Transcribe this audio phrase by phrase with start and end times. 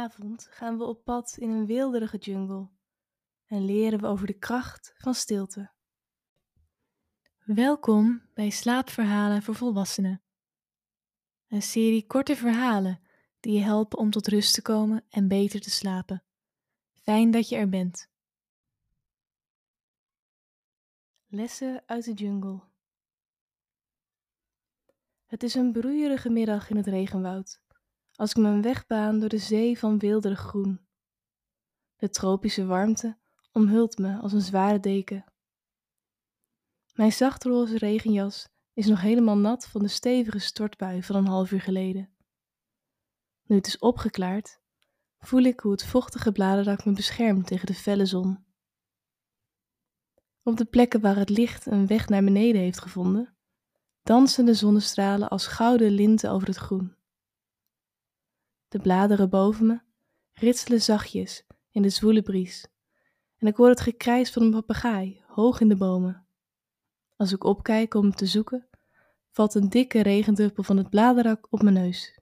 [0.00, 2.68] Vanavond gaan we op pad in een weelderige jungle
[3.46, 5.70] en leren we over de kracht van stilte.
[7.44, 10.22] Welkom bij Slaapverhalen voor Volwassenen.
[11.48, 13.00] Een serie korte verhalen
[13.40, 16.22] die je helpen om tot rust te komen en beter te slapen.
[16.92, 18.10] Fijn dat je er bent.
[21.26, 22.60] Lessen uit de jungle.
[25.26, 27.60] Het is een broeierige middag in het regenwoud
[28.20, 30.80] als ik mijn weg baan door de zee van weelderig groen.
[31.96, 33.18] De tropische warmte
[33.52, 35.24] omhult me als een zware deken.
[36.94, 41.60] Mijn zachtroze regenjas is nog helemaal nat van de stevige stortbui van een half uur
[41.60, 42.10] geleden.
[43.42, 44.60] Nu het is opgeklaard,
[45.18, 48.44] voel ik hoe het vochtige bladerdak me beschermt tegen de felle zon.
[50.42, 53.36] Op de plekken waar het licht een weg naar beneden heeft gevonden,
[54.02, 56.98] dansen de zonnestralen als gouden linten over het groen.
[58.70, 59.80] De bladeren boven me
[60.32, 62.66] ritselen zachtjes in de zwoele bries
[63.36, 66.26] en ik hoor het gekrijs van een papegaai hoog in de bomen.
[67.16, 68.68] Als ik opkijk om te zoeken,
[69.30, 72.20] valt een dikke regendruppel van het bladerdak op mijn neus.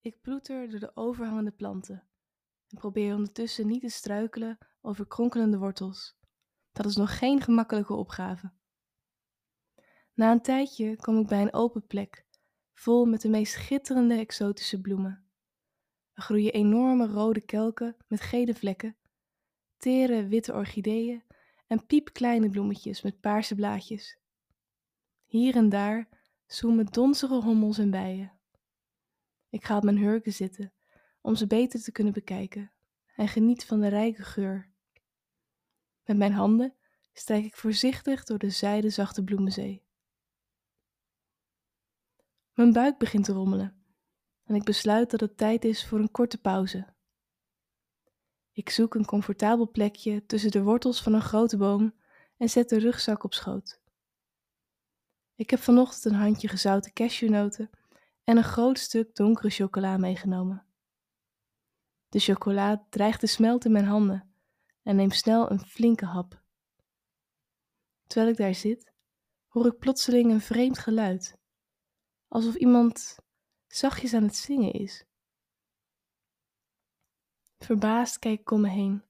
[0.00, 2.08] Ik ploeter door de overhangende planten
[2.68, 6.18] en probeer ondertussen niet te struikelen over kronkelende wortels.
[6.72, 8.52] Dat is nog geen gemakkelijke opgave.
[10.14, 12.26] Na een tijdje kom ik bij een open plek
[12.78, 15.24] vol met de meest schitterende exotische bloemen.
[16.12, 18.96] Er groeien enorme rode kelken met gele vlekken,
[19.76, 21.22] tere witte orchideeën
[21.66, 24.18] en piepkleine bloemetjes met paarse blaadjes.
[25.24, 26.08] Hier en daar
[26.46, 28.32] zoemen donzige hommels en bijen.
[29.48, 30.72] Ik ga op mijn hurken zitten
[31.20, 32.72] om ze beter te kunnen bekijken
[33.16, 34.70] en geniet van de rijke geur.
[36.04, 36.74] Met mijn handen
[37.12, 39.86] strijk ik voorzichtig door de zijdezachte bloemenzee.
[42.58, 43.82] Mijn buik begint te rommelen
[44.44, 46.86] en ik besluit dat het tijd is voor een korte pauze.
[48.52, 51.94] Ik zoek een comfortabel plekje tussen de wortels van een grote boom
[52.36, 53.80] en zet de rugzak op schoot.
[55.34, 57.70] Ik heb vanochtend een handje gezouten cashewnoten
[58.24, 60.66] en een groot stuk donkere chocola meegenomen.
[62.08, 64.34] De chocola dreigt te smelten in mijn handen
[64.82, 66.42] en neem snel een flinke hap.
[68.06, 68.92] Terwijl ik daar zit,
[69.46, 71.38] hoor ik plotseling een vreemd geluid
[72.28, 73.18] alsof iemand
[73.66, 75.04] zachtjes aan het zingen is.
[77.58, 79.04] Verbaasd kijk ik om me heen,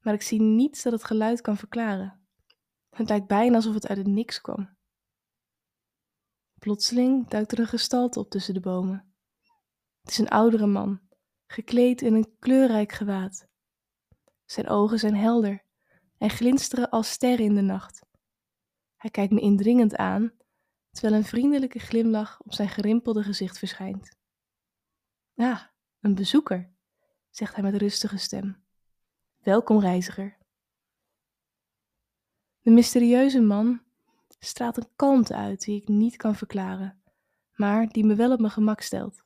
[0.00, 2.28] maar ik zie niets dat het geluid kan verklaren.
[2.90, 4.76] Het lijkt bijna alsof het uit het niks kwam.
[6.58, 9.14] Plotseling duikt er een gestalte op tussen de bomen.
[10.00, 11.00] Het is een oudere man,
[11.46, 13.48] gekleed in een kleurrijk gewaad.
[14.44, 15.64] Zijn ogen zijn helder
[16.18, 18.00] en glinsteren als sterren in de nacht.
[18.96, 20.32] Hij kijkt me indringend aan
[20.90, 24.16] terwijl een vriendelijke glimlach op zijn gerimpelde gezicht verschijnt.
[25.36, 25.62] Ah,
[26.00, 26.70] een bezoeker,
[27.30, 28.62] zegt hij met rustige stem.
[29.38, 30.38] Welkom, reiziger.
[32.60, 33.82] De mysterieuze man
[34.38, 37.02] straalt een kalmte uit die ik niet kan verklaren,
[37.54, 39.22] maar die me wel op mijn gemak stelt.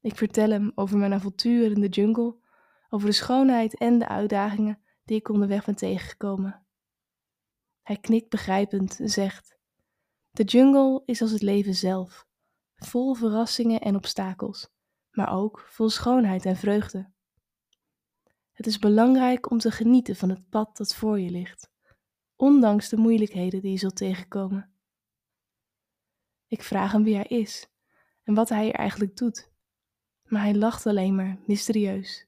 [0.00, 2.36] Ik vertel hem over mijn avontuur in de jungle,
[2.88, 6.66] over de schoonheid en de uitdagingen die ik onderweg ben tegengekomen.
[7.82, 9.53] Hij knikt begrijpend en zegt:
[10.34, 12.26] de jungle is als het leven zelf,
[12.76, 14.68] vol verrassingen en obstakels,
[15.10, 17.12] maar ook vol schoonheid en vreugde.
[18.52, 21.70] Het is belangrijk om te genieten van het pad dat voor je ligt,
[22.36, 24.72] ondanks de moeilijkheden die je zult tegenkomen.
[26.46, 27.68] Ik vraag hem wie hij is
[28.22, 29.50] en wat hij er eigenlijk doet,
[30.24, 32.26] maar hij lacht alleen maar mysterieus.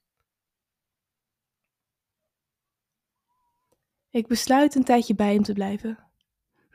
[4.11, 6.06] Ik besluit een tijdje bij hem te blijven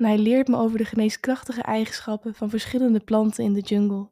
[0.01, 4.11] en hij leert me over de geneeskrachtige eigenschappen van verschillende planten in de jungle.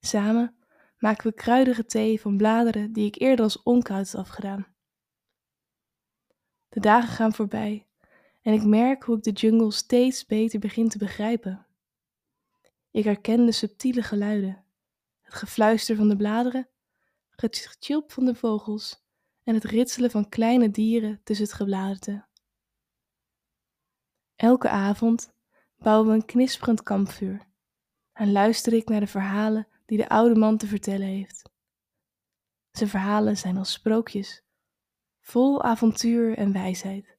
[0.00, 0.56] Samen
[0.98, 4.66] maken we kruidige thee van bladeren die ik eerder als onkruid had afgedaan.
[6.68, 7.86] De dagen gaan voorbij
[8.42, 11.66] en ik merk hoe ik de jungle steeds beter begin te begrijpen.
[12.90, 14.64] Ik herken de subtiele geluiden,
[15.20, 16.68] het gefluister van de bladeren,
[17.30, 19.04] het getjilp van de vogels
[19.42, 22.32] en het ritselen van kleine dieren tussen het gebladerte.
[24.36, 25.34] Elke avond
[25.76, 27.46] bouwen we een knisperend kampvuur
[28.12, 31.50] en luister ik naar de verhalen die de oude man te vertellen heeft.
[32.70, 34.44] Zijn verhalen zijn als sprookjes,
[35.20, 37.18] vol avontuur en wijsheid.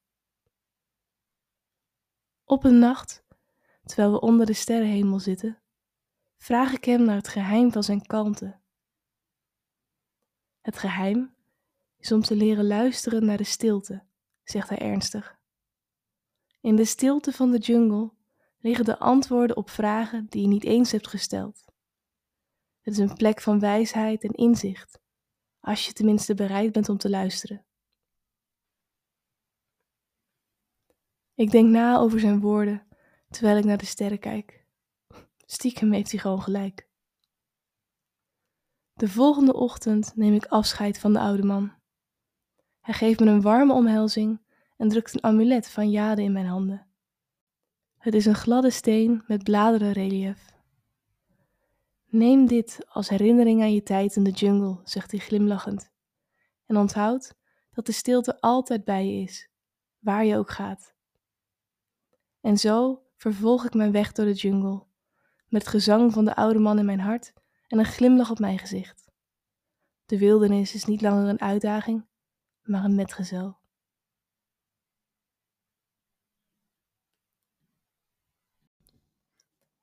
[2.44, 3.26] Op een nacht,
[3.84, 5.62] terwijl we onder de sterrenhemel zitten,
[6.38, 8.60] vraag ik hem naar het geheim van zijn kalmte.
[10.62, 11.36] Het geheim
[11.98, 14.04] is om te leren luisteren naar de stilte,
[14.44, 15.35] zegt hij ernstig.
[16.66, 18.12] In de stilte van de jungle
[18.58, 21.66] liggen de antwoorden op vragen die je niet eens hebt gesteld.
[22.82, 25.00] Het is een plek van wijsheid en inzicht,
[25.60, 27.66] als je tenminste bereid bent om te luisteren.
[31.34, 32.88] Ik denk na over zijn woorden
[33.30, 34.66] terwijl ik naar de sterren kijk.
[35.46, 36.88] Stiekem heeft hij gewoon gelijk.
[38.94, 41.74] De volgende ochtend neem ik afscheid van de oude man.
[42.80, 44.44] Hij geeft me een warme omhelzing
[44.78, 46.88] en drukt een amulet van jade in mijn handen.
[47.98, 50.54] Het is een gladde steen met bladerenrelief.
[52.06, 55.92] Neem dit als herinnering aan je tijd in de jungle, zegt hij glimlachend.
[56.66, 57.36] En onthoud
[57.72, 59.50] dat de stilte altijd bij je is,
[60.00, 60.94] waar je ook gaat.
[62.42, 64.84] En zo vervolg ik mijn weg door de jungle,
[65.48, 67.34] met het gezang van de oude man in mijn hart
[67.68, 69.12] en een glimlach op mijn gezicht.
[70.06, 72.06] De wildernis is niet langer een uitdaging,
[72.62, 73.58] maar een metgezel.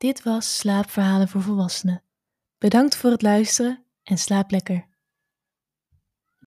[0.03, 2.03] Dit was Slaapverhalen voor Volwassenen.
[2.59, 4.87] Bedankt voor het luisteren en slaap lekker.